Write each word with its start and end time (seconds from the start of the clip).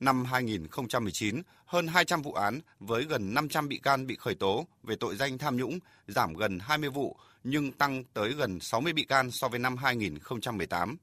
Năm 0.00 0.24
2019, 0.24 1.42
hơn 1.66 1.86
200 1.86 2.22
vụ 2.22 2.32
án 2.32 2.60
với 2.80 3.04
gần 3.04 3.34
500 3.34 3.68
bị 3.68 3.78
can 3.78 4.06
bị 4.06 4.16
khởi 4.16 4.34
tố 4.34 4.66
về 4.82 4.96
tội 4.96 5.16
danh 5.16 5.38
tham 5.38 5.56
nhũng, 5.56 5.78
giảm 6.08 6.34
gần 6.34 6.58
20 6.58 6.90
vụ 6.90 7.16
nhưng 7.44 7.72
tăng 7.72 8.04
tới 8.04 8.32
gần 8.32 8.60
60 8.60 8.92
bị 8.92 9.04
can 9.04 9.30
so 9.30 9.48
với 9.48 9.58
năm 9.58 9.76
2018. 9.76 10.96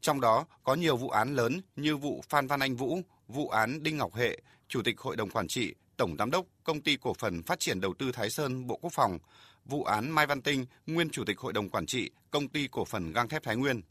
Trong 0.00 0.20
đó 0.20 0.46
có 0.64 0.74
nhiều 0.74 0.96
vụ 0.96 1.08
án 1.08 1.34
lớn 1.34 1.60
như 1.76 1.96
vụ 1.96 2.22
Phan 2.28 2.46
Văn 2.46 2.60
Anh 2.60 2.76
Vũ, 2.76 3.00
vụ 3.28 3.48
án 3.48 3.82
Đinh 3.82 3.96
Ngọc 3.96 4.14
Hệ, 4.14 4.38
Chủ 4.68 4.82
tịch 4.82 5.00
Hội 5.00 5.16
đồng 5.16 5.30
Quản 5.30 5.48
trị, 5.48 5.74
Tổng 5.96 6.16
Giám 6.18 6.30
đốc 6.30 6.46
Công 6.64 6.80
ty 6.80 6.96
Cổ 6.96 7.14
phần 7.14 7.42
Phát 7.42 7.60
triển 7.60 7.80
Đầu 7.80 7.94
tư 7.98 8.12
Thái 8.12 8.30
Sơn 8.30 8.66
Bộ 8.66 8.78
Quốc 8.82 8.92
phòng, 8.92 9.18
vụ 9.64 9.84
án 9.84 10.10
Mai 10.10 10.26
Văn 10.26 10.42
Tinh, 10.42 10.66
nguyên 10.86 11.10
Chủ 11.10 11.24
tịch 11.24 11.38
Hội 11.38 11.52
đồng 11.52 11.68
Quản 11.68 11.86
trị, 11.86 12.10
Công 12.30 12.48
ty 12.48 12.68
Cổ 12.68 12.84
phần 12.84 13.12
Gang 13.12 13.28
thép 13.28 13.42
Thái 13.42 13.56
Nguyên. 13.56 13.82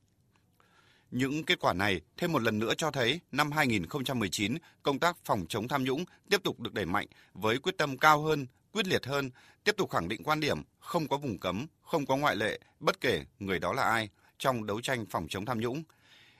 Những 1.11 1.43
kết 1.43 1.59
quả 1.59 1.73
này 1.73 2.01
thêm 2.17 2.31
một 2.31 2.41
lần 2.41 2.59
nữa 2.59 2.73
cho 2.77 2.91
thấy 2.91 3.19
năm 3.31 3.51
2019, 3.51 4.57
công 4.83 4.99
tác 4.99 5.17
phòng 5.25 5.45
chống 5.49 5.67
tham 5.67 5.83
nhũng 5.83 6.05
tiếp 6.29 6.43
tục 6.43 6.59
được 6.59 6.73
đẩy 6.73 6.85
mạnh 6.85 7.07
với 7.33 7.57
quyết 7.57 7.77
tâm 7.77 7.97
cao 7.97 8.21
hơn, 8.21 8.47
quyết 8.71 8.87
liệt 8.87 9.05
hơn, 9.05 9.31
tiếp 9.63 9.75
tục 9.77 9.91
khẳng 9.91 10.07
định 10.07 10.23
quan 10.23 10.39
điểm 10.39 10.61
không 10.79 11.07
có 11.07 11.17
vùng 11.17 11.39
cấm, 11.39 11.65
không 11.81 12.05
có 12.05 12.17
ngoại 12.17 12.35
lệ, 12.35 12.59
bất 12.79 13.01
kể 13.01 13.25
người 13.39 13.59
đó 13.59 13.73
là 13.73 13.83
ai 13.83 14.09
trong 14.37 14.65
đấu 14.65 14.81
tranh 14.81 15.05
phòng 15.05 15.27
chống 15.29 15.45
tham 15.45 15.59
nhũng. 15.59 15.83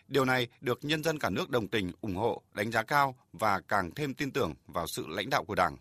Điều 0.07 0.25
này 0.25 0.47
được 0.61 0.79
nhân 0.81 1.03
dân 1.03 1.19
cả 1.19 1.29
nước 1.29 1.49
đồng 1.49 1.67
tình, 1.67 1.91
ủng 2.01 2.15
hộ, 2.15 2.41
đánh 2.53 2.71
giá 2.71 2.83
cao 2.83 3.15
và 3.33 3.61
càng 3.67 3.91
thêm 3.95 4.13
tin 4.13 4.31
tưởng 4.31 4.53
vào 4.67 4.87
sự 4.87 5.07
lãnh 5.07 5.29
đạo 5.29 5.43
của 5.43 5.55
Đảng. 5.55 5.77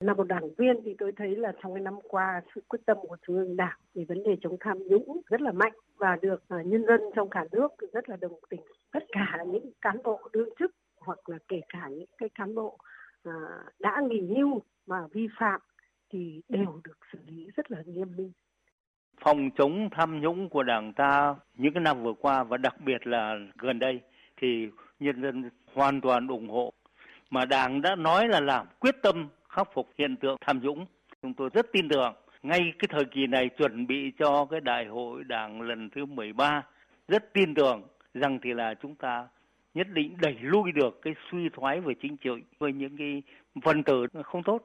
Là 0.00 0.14
một 0.14 0.24
đảng 0.24 0.54
viên 0.58 0.76
thì 0.84 0.94
tôi 0.98 1.12
thấy 1.16 1.36
là 1.36 1.52
trong 1.62 1.74
cái 1.74 1.82
năm 1.82 1.94
qua, 2.08 2.42
sự 2.54 2.62
quyết 2.68 2.78
tâm 2.86 2.96
của 3.00 3.16
Trung 3.26 3.36
ương 3.36 3.56
Đảng 3.56 3.78
về 3.94 4.04
vấn 4.08 4.22
đề 4.22 4.36
chống 4.42 4.56
tham 4.60 4.78
nhũng 4.78 5.20
rất 5.26 5.40
là 5.40 5.52
mạnh 5.52 5.72
và 5.96 6.16
được 6.22 6.42
à, 6.48 6.56
nhân 6.64 6.86
dân 6.86 7.00
trong 7.14 7.30
cả 7.30 7.44
nước 7.52 7.68
rất 7.92 8.08
là 8.08 8.16
đồng 8.20 8.32
tình. 8.50 8.60
Tất 8.92 9.04
cả 9.12 9.38
những 9.46 9.70
cán 9.80 9.96
bộ 10.04 10.20
đương 10.32 10.48
chức 10.58 10.74
hoặc 11.00 11.28
là 11.28 11.38
kể 11.48 11.60
cả 11.68 11.88
những 11.88 12.08
cái 12.18 12.28
cán 12.28 12.54
bộ 12.54 12.78
à, 13.24 13.32
đã 13.78 14.00
nghỉ 14.08 14.34
hưu 14.36 14.62
mà 14.86 15.06
vi 15.12 15.28
phạm 15.38 15.60
thì 16.10 16.42
đều 16.48 16.80
được 16.84 16.98
xử 17.12 17.18
lý 17.26 17.50
rất 17.56 17.70
là 17.70 17.82
nghiêm 17.86 18.08
minh. 18.16 18.32
Phòng 19.24 19.50
chống 19.58 19.88
tham 19.92 20.20
nhũng 20.20 20.48
của 20.48 20.62
Đảng 20.62 20.92
ta 20.92 21.34
những 21.54 21.74
cái 21.74 21.82
năm 21.82 22.02
vừa 22.02 22.14
qua 22.20 22.44
và 22.44 22.56
đặc 22.56 22.74
biệt 22.84 23.06
là 23.06 23.34
gần 23.58 23.78
đây 23.78 24.00
thì 24.36 24.68
nhân 25.00 25.22
dân 25.22 25.50
hoàn 25.74 26.00
toàn 26.00 26.28
ủng 26.28 26.48
hộ 26.48 26.72
mà 27.30 27.44
Đảng 27.44 27.82
đã 27.82 27.96
nói 27.96 28.28
là 28.28 28.40
làm 28.40 28.66
quyết 28.80 28.94
tâm 29.02 29.28
khắc 29.50 29.68
phục 29.74 29.88
hiện 29.98 30.16
tượng 30.16 30.36
tham 30.46 30.60
nhũng. 30.62 30.86
Chúng 31.22 31.34
tôi 31.34 31.50
rất 31.54 31.66
tin 31.72 31.88
tưởng 31.88 32.14
ngay 32.42 32.60
cái 32.78 32.88
thời 32.90 33.04
kỳ 33.04 33.26
này 33.26 33.48
chuẩn 33.58 33.86
bị 33.86 34.12
cho 34.18 34.46
cái 34.50 34.60
đại 34.60 34.86
hội 34.86 35.24
Đảng 35.24 35.60
lần 35.60 35.90
thứ 35.94 36.04
13 36.04 36.62
rất 37.08 37.34
tin 37.34 37.54
tưởng 37.54 37.82
rằng 38.14 38.38
thì 38.42 38.50
là 38.54 38.74
chúng 38.82 38.94
ta 38.94 39.28
nhất 39.74 39.86
định 39.92 40.16
đẩy 40.20 40.34
lui 40.40 40.72
được 40.74 40.98
cái 41.02 41.14
suy 41.30 41.38
thoái 41.56 41.80
về 41.80 41.94
chính 42.02 42.16
trị 42.16 42.30
với 42.58 42.72
những 42.72 42.96
cái 42.98 43.22
phần 43.64 43.82
tử 43.82 44.06
không 44.24 44.42
tốt. 44.42 44.58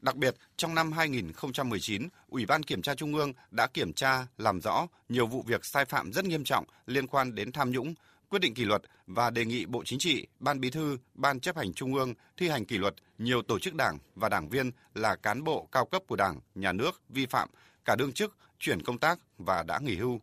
Đặc 0.00 0.16
biệt, 0.16 0.34
trong 0.56 0.74
năm 0.74 0.92
2019, 0.92 2.08
Ủy 2.28 2.46
ban 2.46 2.62
Kiểm 2.62 2.82
tra 2.82 2.94
Trung 2.94 3.14
ương 3.14 3.32
đã 3.50 3.66
kiểm 3.74 3.92
tra, 3.92 4.26
làm 4.38 4.60
rõ 4.60 4.86
nhiều 5.08 5.26
vụ 5.26 5.42
việc 5.46 5.64
sai 5.64 5.84
phạm 5.84 6.12
rất 6.12 6.24
nghiêm 6.24 6.44
trọng 6.44 6.64
liên 6.86 7.06
quan 7.06 7.34
đến 7.34 7.52
tham 7.52 7.70
nhũng, 7.70 7.94
quyết 8.30 8.38
định 8.38 8.54
kỷ 8.54 8.64
luật 8.64 8.82
và 9.06 9.30
đề 9.30 9.44
nghị 9.44 9.66
Bộ 9.66 9.82
Chính 9.84 9.98
trị, 9.98 10.26
Ban 10.40 10.60
Bí 10.60 10.70
thư, 10.70 10.98
Ban 11.14 11.40
chấp 11.40 11.56
hành 11.56 11.72
Trung 11.72 11.94
ương 11.94 12.14
thi 12.36 12.48
hành 12.48 12.64
kỷ 12.64 12.78
luật 12.78 12.94
nhiều 13.18 13.42
tổ 13.42 13.58
chức 13.58 13.74
đảng 13.74 13.98
và 14.14 14.28
đảng 14.28 14.48
viên 14.48 14.70
là 14.94 15.16
cán 15.16 15.44
bộ 15.44 15.68
cao 15.72 15.86
cấp 15.86 16.02
của 16.06 16.16
Đảng, 16.16 16.40
Nhà 16.54 16.72
nước 16.72 17.02
vi 17.08 17.26
phạm, 17.26 17.48
cả 17.84 17.96
đương 17.96 18.12
chức, 18.12 18.36
chuyển 18.58 18.82
công 18.82 18.98
tác 18.98 19.18
và 19.38 19.62
đã 19.62 19.78
nghỉ 19.78 19.96
hưu. 19.96 20.20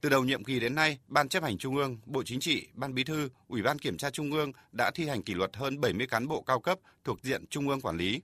Từ 0.00 0.08
đầu 0.08 0.24
nhiệm 0.24 0.44
kỳ 0.44 0.60
đến 0.60 0.74
nay, 0.74 0.98
Ban 1.08 1.28
chấp 1.28 1.42
hành 1.42 1.58
Trung 1.58 1.76
ương, 1.76 1.98
Bộ 2.06 2.22
Chính 2.22 2.40
trị, 2.40 2.68
Ban 2.74 2.94
Bí 2.94 3.04
thư, 3.04 3.28
Ủy 3.48 3.62
ban 3.62 3.78
Kiểm 3.78 3.96
tra 3.96 4.10
Trung 4.10 4.32
ương 4.32 4.52
đã 4.72 4.90
thi 4.94 5.08
hành 5.08 5.22
kỷ 5.22 5.34
luật 5.34 5.56
hơn 5.56 5.80
70 5.80 6.06
cán 6.06 6.28
bộ 6.28 6.42
cao 6.42 6.60
cấp 6.60 6.78
thuộc 7.04 7.22
diện 7.22 7.44
Trung 7.50 7.68
ương 7.68 7.80
quản 7.80 7.96
lý. 7.96 8.22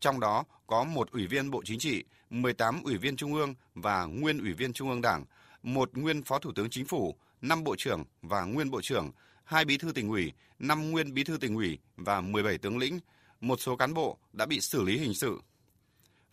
Trong 0.00 0.20
đó 0.20 0.44
có 0.66 0.84
một 0.84 1.10
Ủy 1.10 1.26
viên 1.26 1.50
Bộ 1.50 1.62
Chính 1.64 1.78
trị, 1.78 2.04
18 2.30 2.82
Ủy 2.82 2.96
viên 2.96 3.16
Trung 3.16 3.34
ương 3.34 3.54
và 3.74 4.04
nguyên 4.04 4.38
Ủy 4.38 4.52
viên 4.52 4.72
Trung 4.72 4.90
ương 4.90 5.02
Đảng, 5.02 5.24
một 5.62 5.90
nguyên 5.96 6.22
Phó 6.22 6.38
Thủ 6.38 6.52
tướng 6.52 6.70
Chính 6.70 6.86
phủ, 6.86 7.16
5 7.42 7.64
Bộ 7.64 7.76
trưởng 7.76 8.04
và 8.22 8.44
nguyên 8.44 8.70
Bộ 8.70 8.80
trưởng, 8.82 9.10
hai 9.44 9.64
Bí 9.64 9.78
thư 9.78 9.92
tỉnh 9.92 10.08
ủy, 10.08 10.32
5 10.58 10.90
nguyên 10.90 11.14
Bí 11.14 11.24
thư 11.24 11.36
tỉnh 11.36 11.54
ủy 11.54 11.78
và 11.96 12.20
17 12.20 12.58
tướng 12.58 12.78
lĩnh. 12.78 13.00
Một 13.40 13.60
số 13.60 13.76
cán 13.76 13.94
bộ 13.94 14.18
đã 14.32 14.46
bị 14.46 14.60
xử 14.60 14.82
lý 14.82 14.98
hình 14.98 15.14
sự. 15.14 15.40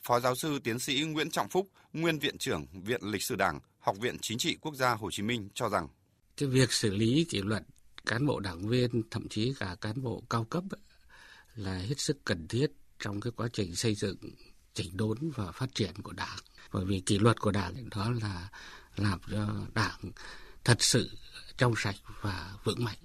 Phó 0.04 0.20
giáo 0.20 0.36
sư 0.36 0.60
tiến 0.64 0.80
sĩ 0.80 1.02
Nguyễn 1.02 1.30
Trọng 1.30 1.50
Phúc, 1.50 1.70
nguyên 1.94 2.20
Viện 2.20 2.38
trưởng 2.38 2.66
Viện 2.74 3.02
Lịch 3.04 3.24
sử 3.24 3.36
Đảng, 3.36 3.60
Học 3.80 3.98
viện 4.00 4.18
Chính 4.22 4.38
trị 4.38 4.58
Quốc 4.62 4.76
gia 4.76 4.94
Hồ 4.94 5.12
Chí 5.12 5.24
Minh 5.24 5.50
cho 5.54 5.70
rằng 5.70 5.88
cái 6.38 6.50
việc 6.50 6.72
xử 6.72 6.96
lý 6.96 7.26
kỷ 7.30 7.42
luật 7.42 7.64
cán 8.06 8.26
bộ 8.26 8.40
đảng 8.40 8.68
viên, 8.68 9.04
thậm 9.12 9.28
chí 9.30 9.54
cả 9.60 9.76
cán 9.82 10.02
bộ 10.04 10.24
cao 10.30 10.44
cấp 10.44 10.64
là 11.56 11.78
hết 11.78 12.00
sức 12.00 12.26
cần 12.26 12.48
thiết 12.48 12.68
trong 13.00 13.22
cái 13.22 13.32
quá 13.36 13.48
trình 13.54 13.76
xây 13.76 13.96
dựng 13.96 14.18
chỉnh 14.74 14.98
đốn 14.98 15.18
và 15.36 15.52
phát 15.52 15.76
triển 15.76 16.02
của 16.04 16.14
đảng 16.14 16.38
bởi 16.72 16.86
vì 16.86 17.00
kỷ 17.00 17.20
luật 17.20 17.40
của 17.40 17.52
đảng 17.52 17.90
đó 17.90 18.12
là 18.22 18.50
làm 18.96 19.20
cho 19.32 19.48
đảng 19.74 20.12
thật 20.66 20.82
sự 20.82 21.10
trong 21.58 21.74
sạch 21.78 21.96
và 22.22 22.54
vững 22.64 22.84
mạnh. 22.84 22.98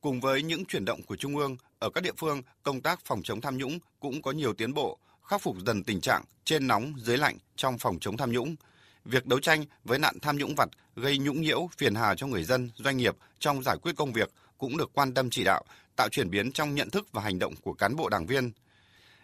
Cùng 0.00 0.20
với 0.20 0.42
những 0.42 0.64
chuyển 0.64 0.84
động 0.84 1.02
của 1.02 1.16
Trung 1.16 1.36
ương, 1.36 1.56
ở 1.78 1.90
các 1.90 2.00
địa 2.04 2.12
phương, 2.16 2.42
công 2.62 2.80
tác 2.80 3.00
phòng 3.04 3.22
chống 3.24 3.40
tham 3.40 3.58
nhũng 3.58 3.78
cũng 4.00 4.22
có 4.22 4.30
nhiều 4.30 4.52
tiến 4.52 4.74
bộ, 4.74 4.98
khắc 5.24 5.42
phục 5.42 5.56
dần 5.66 5.84
tình 5.84 6.00
trạng 6.00 6.24
trên 6.44 6.66
nóng 6.66 6.92
dưới 6.96 7.16
lạnh 7.18 7.38
trong 7.56 7.78
phòng 7.78 7.98
chống 8.00 8.16
tham 8.16 8.32
nhũng. 8.32 8.56
Việc 9.04 9.26
đấu 9.26 9.40
tranh 9.40 9.64
với 9.84 9.98
nạn 9.98 10.18
tham 10.22 10.36
nhũng 10.36 10.54
vặt 10.54 10.68
gây 10.96 11.18
nhũng 11.18 11.40
nhiễu, 11.40 11.68
phiền 11.78 11.94
hà 11.94 12.14
cho 12.14 12.26
người 12.26 12.44
dân, 12.44 12.70
doanh 12.76 12.96
nghiệp 12.96 13.16
trong 13.38 13.62
giải 13.62 13.76
quyết 13.82 13.96
công 13.96 14.12
việc 14.12 14.30
cũng 14.58 14.76
được 14.76 14.90
quan 14.94 15.14
tâm 15.14 15.30
chỉ 15.30 15.44
đạo, 15.44 15.64
tạo 15.96 16.08
chuyển 16.08 16.30
biến 16.30 16.52
trong 16.52 16.74
nhận 16.74 16.90
thức 16.90 17.12
và 17.12 17.22
hành 17.22 17.38
động 17.38 17.54
của 17.62 17.72
cán 17.72 17.96
bộ 17.96 18.08
đảng 18.08 18.26
viên. 18.26 18.52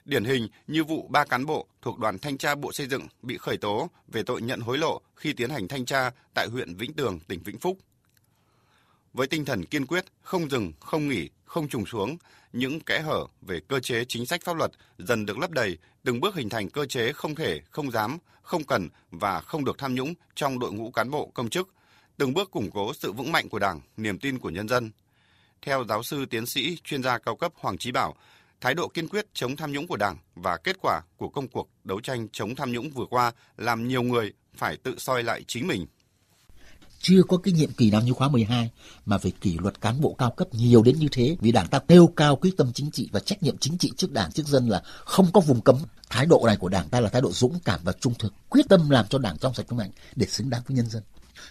Điển 0.04 0.24
hình 0.24 0.48
như 0.66 0.84
vụ 0.84 1.08
ba 1.08 1.24
cán 1.24 1.46
bộ 1.46 1.66
thuộc 1.82 1.98
đoàn 1.98 2.18
thanh 2.18 2.38
tra 2.38 2.54
Bộ 2.54 2.72
Xây 2.72 2.86
dựng 2.86 3.06
bị 3.22 3.38
khởi 3.38 3.56
tố 3.56 3.90
về 4.08 4.22
tội 4.22 4.42
nhận 4.42 4.60
hối 4.60 4.78
lộ 4.78 5.00
khi 5.16 5.32
tiến 5.32 5.50
hành 5.50 5.68
thanh 5.68 5.84
tra 5.84 6.10
tại 6.34 6.48
huyện 6.48 6.74
Vĩnh 6.74 6.92
Tường, 6.92 7.20
tỉnh 7.28 7.42
Vĩnh 7.42 7.58
Phúc. 7.58 7.78
Với 9.12 9.26
tinh 9.26 9.44
thần 9.44 9.64
kiên 9.64 9.86
quyết, 9.86 10.04
không 10.22 10.50
dừng, 10.50 10.72
không 10.80 11.08
nghỉ, 11.08 11.28
không 11.44 11.68
trùng 11.68 11.86
xuống, 11.86 12.16
những 12.52 12.80
kẽ 12.80 13.00
hở 13.00 13.26
về 13.42 13.60
cơ 13.68 13.80
chế 13.80 14.04
chính 14.04 14.26
sách 14.26 14.42
pháp 14.44 14.56
luật 14.56 14.70
dần 14.98 15.26
được 15.26 15.38
lấp 15.38 15.50
đầy, 15.50 15.78
từng 16.04 16.20
bước 16.20 16.34
hình 16.34 16.48
thành 16.48 16.70
cơ 16.70 16.86
chế 16.86 17.12
không 17.12 17.34
thể, 17.34 17.60
không 17.70 17.91
dám, 17.91 18.18
không 18.42 18.64
cần 18.64 18.88
và 19.10 19.41
không 19.41 19.64
được 19.64 19.78
tham 19.78 19.94
nhũng 19.94 20.14
trong 20.34 20.58
đội 20.58 20.72
ngũ 20.72 20.91
cán 20.91 21.10
bộ 21.10 21.30
công 21.34 21.50
chức, 21.50 21.68
từng 22.16 22.34
bước 22.34 22.50
củng 22.50 22.70
cố 22.70 22.94
sự 22.94 23.12
vững 23.12 23.32
mạnh 23.32 23.48
của 23.48 23.58
Đảng, 23.58 23.80
niềm 23.96 24.18
tin 24.18 24.38
của 24.38 24.50
nhân 24.50 24.68
dân. 24.68 24.91
Theo 25.62 25.84
giáo 25.88 26.02
sư 26.02 26.26
tiến 26.26 26.46
sĩ 26.46 26.78
chuyên 26.84 27.02
gia 27.02 27.18
cao 27.18 27.36
cấp 27.36 27.52
Hoàng 27.54 27.78
Chí 27.78 27.92
Bảo, 27.92 28.16
thái 28.62 28.74
độ 28.74 28.88
kiên 28.88 29.08
quyết 29.08 29.26
chống 29.34 29.56
tham 29.56 29.72
nhũng 29.72 29.86
của 29.86 29.96
Đảng 29.96 30.16
và 30.34 30.56
kết 30.56 30.76
quả 30.82 31.00
của 31.16 31.28
công 31.28 31.48
cuộc 31.48 31.68
đấu 31.84 32.00
tranh 32.00 32.28
chống 32.32 32.54
tham 32.54 32.72
nhũng 32.72 32.90
vừa 32.90 33.06
qua 33.10 33.32
làm 33.56 33.88
nhiều 33.88 34.02
người 34.02 34.32
phải 34.56 34.76
tự 34.76 34.94
soi 34.98 35.22
lại 35.22 35.44
chính 35.46 35.66
mình. 35.66 35.86
Chưa 37.00 37.22
có 37.28 37.36
cái 37.36 37.54
nhiệm 37.54 37.72
kỳ 37.72 37.90
nào 37.90 38.00
như 38.00 38.12
khóa 38.12 38.28
12 38.28 38.70
mà 39.06 39.18
phải 39.18 39.32
kỷ 39.40 39.58
luật 39.58 39.80
cán 39.80 40.00
bộ 40.00 40.14
cao 40.18 40.30
cấp 40.30 40.48
nhiều 40.54 40.82
đến 40.82 40.98
như 40.98 41.08
thế 41.12 41.36
vì 41.40 41.52
Đảng 41.52 41.66
ta 41.66 41.80
nêu 41.88 42.06
cao 42.06 42.36
quyết 42.36 42.56
tâm 42.56 42.72
chính 42.74 42.90
trị 42.90 43.08
và 43.12 43.20
trách 43.20 43.42
nhiệm 43.42 43.58
chính 43.58 43.78
trị 43.78 43.92
trước 43.96 44.12
Đảng 44.12 44.32
trước 44.32 44.46
dân 44.46 44.68
là 44.68 44.82
không 44.84 45.32
có 45.32 45.40
vùng 45.40 45.60
cấm. 45.60 45.76
Thái 46.10 46.26
độ 46.26 46.42
này 46.46 46.56
của 46.56 46.68
Đảng 46.68 46.88
ta 46.88 47.00
là 47.00 47.08
thái 47.08 47.22
độ 47.22 47.32
dũng 47.32 47.58
cảm 47.64 47.80
và 47.84 47.92
trung 47.92 48.14
thực, 48.18 48.34
quyết 48.48 48.68
tâm 48.68 48.90
làm 48.90 49.06
cho 49.08 49.18
Đảng 49.18 49.38
trong 49.38 49.54
sạch 49.54 49.68
vững 49.68 49.78
mạnh 49.78 49.90
để 50.16 50.26
xứng 50.26 50.50
đáng 50.50 50.62
với 50.66 50.76
nhân 50.76 50.86
dân. 50.86 51.02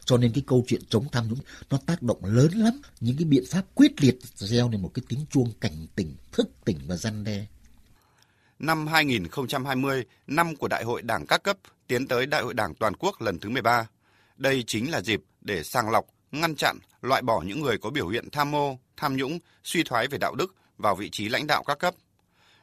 Cho 0.06 0.18
nên 0.18 0.32
cái 0.34 0.44
câu 0.48 0.64
chuyện 0.68 0.82
chống 0.90 1.06
tham 1.12 1.28
nhũng 1.28 1.40
nó 1.70 1.78
tác 1.86 2.02
động 2.02 2.26
lớn 2.26 2.52
lắm. 2.54 2.82
Những 3.00 3.18
cái 3.18 3.26
biện 3.26 3.44
pháp 3.50 3.66
quyết 3.76 4.04
liệt 4.04 4.18
gieo 4.36 4.70
nên 4.70 4.82
một 4.82 4.92
cái 4.94 5.04
tiếng 5.10 5.26
chuông 5.30 5.52
cảnh 5.62 5.88
tỉnh, 5.96 6.16
thức 6.32 6.48
tỉnh 6.66 6.80
và 6.88 6.96
răn 6.96 7.24
đe. 7.24 7.46
Năm 8.60 8.88
2020, 8.88 10.06
năm 10.28 10.56
của 10.56 10.68
Đại 10.68 10.84
hội 10.84 11.02
Đảng 11.02 11.26
các 11.28 11.44
cấp 11.44 11.58
tiến 11.88 12.08
tới 12.08 12.26
Đại 12.26 12.42
hội 12.42 12.54
Đảng 12.54 12.76
toàn 12.76 12.96
quốc 12.96 13.22
lần 13.22 13.40
thứ 13.40 13.50
13. 13.50 13.88
Đây 14.38 14.64
chính 14.68 14.92
là 14.92 15.02
dịp 15.02 15.22
để 15.42 15.64
sàng 15.64 15.90
lọc, 15.90 16.06
ngăn 16.32 16.56
chặn, 16.56 16.78
loại 17.02 17.22
bỏ 17.22 17.42
những 17.42 17.62
người 17.62 17.78
có 17.78 17.90
biểu 17.90 18.08
hiện 18.08 18.30
tham 18.32 18.52
mô, 18.52 18.78
tham 18.98 19.18
nhũng, 19.18 19.40
suy 19.64 19.84
thoái 19.84 20.08
về 20.08 20.18
đạo 20.18 20.36
đức 20.36 20.56
vào 20.78 20.96
vị 20.96 21.10
trí 21.10 21.30
lãnh 21.30 21.48
đạo 21.48 21.64
các 21.64 21.80
cấp. 21.80 21.96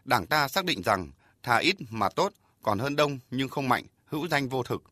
Đảng 0.04 0.26
ta 0.26 0.48
xác 0.48 0.64
định 0.64 0.82
rằng 0.82 1.10
thà 1.42 1.56
ít 1.56 1.76
mà 1.90 2.08
tốt, 2.08 2.32
còn 2.62 2.78
hơn 2.78 2.96
đông 2.96 3.18
nhưng 3.30 3.48
không 3.48 3.68
mạnh, 3.68 3.84
hữu 4.04 4.28
danh 4.28 4.48
vô 4.48 4.62
thực. 4.62 4.82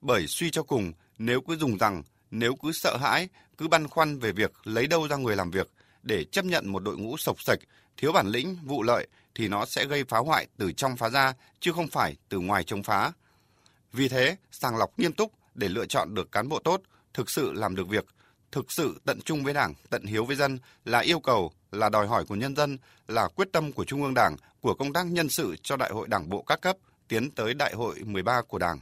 Bởi 0.00 0.26
suy 0.26 0.50
cho 0.50 0.62
cùng, 0.62 0.92
nếu 1.18 1.40
cứ 1.40 1.56
dùng 1.56 1.78
rằng, 1.78 2.02
nếu 2.30 2.54
cứ 2.54 2.72
sợ 2.72 2.96
hãi, 2.96 3.28
cứ 3.58 3.68
băn 3.68 3.88
khoăn 3.88 4.18
về 4.18 4.32
việc 4.32 4.52
lấy 4.64 4.86
đâu 4.86 5.08
ra 5.08 5.16
người 5.16 5.36
làm 5.36 5.50
việc 5.50 5.70
để 6.02 6.24
chấp 6.24 6.44
nhận 6.44 6.72
một 6.72 6.82
đội 6.82 6.96
ngũ 6.96 7.16
sộc 7.16 7.42
sạch, 7.42 7.58
thiếu 7.96 8.12
bản 8.12 8.26
lĩnh, 8.26 8.56
vụ 8.64 8.82
lợi 8.82 9.06
thì 9.34 9.48
nó 9.48 9.66
sẽ 9.66 9.84
gây 9.84 10.04
phá 10.04 10.18
hoại 10.18 10.46
từ 10.56 10.72
trong 10.72 10.96
phá 10.96 11.08
ra 11.08 11.34
chứ 11.60 11.72
không 11.72 11.88
phải 11.88 12.16
từ 12.28 12.38
ngoài 12.38 12.64
chống 12.64 12.82
phá. 12.82 13.12
Vì 13.92 14.08
thế, 14.08 14.36
sàng 14.50 14.76
lọc 14.76 14.98
nghiêm 14.98 15.12
túc 15.12 15.32
để 15.54 15.68
lựa 15.68 15.86
chọn 15.86 16.14
được 16.14 16.32
cán 16.32 16.48
bộ 16.48 16.58
tốt, 16.58 16.82
thực 17.14 17.30
sự 17.30 17.52
làm 17.52 17.76
được 17.76 17.88
việc, 17.88 18.06
thực 18.52 18.72
sự 18.72 19.00
tận 19.04 19.20
trung 19.20 19.44
với 19.44 19.54
Đảng, 19.54 19.74
tận 19.90 20.04
hiếu 20.04 20.24
với 20.24 20.36
dân 20.36 20.58
là 20.84 20.98
yêu 20.98 21.20
cầu, 21.20 21.52
là 21.72 21.88
đòi 21.88 22.06
hỏi 22.06 22.24
của 22.24 22.34
nhân 22.34 22.56
dân, 22.56 22.78
là 23.08 23.28
quyết 23.28 23.48
tâm 23.52 23.72
của 23.72 23.84
Trung 23.84 24.02
ương 24.02 24.14
Đảng, 24.14 24.36
của 24.60 24.74
công 24.74 24.92
tác 24.92 25.06
nhân 25.06 25.28
sự 25.28 25.56
cho 25.62 25.76
Đại 25.76 25.90
hội 25.90 26.08
Đảng 26.08 26.28
bộ 26.28 26.42
các 26.42 26.60
cấp 26.60 26.76
tiến 27.08 27.30
tới 27.30 27.54
Đại 27.54 27.74
hội 27.74 27.94
13 28.04 28.42
của 28.48 28.58
Đảng. 28.58 28.80